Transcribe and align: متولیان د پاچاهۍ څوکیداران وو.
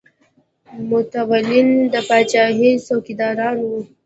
متولیان 0.89 1.69
د 1.93 1.95
پاچاهۍ 2.07 2.71
څوکیداران 2.87 3.57
وو. 3.67 3.79